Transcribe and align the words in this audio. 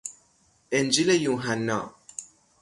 انجیل 0.71 1.09
یوحنا 1.21 1.79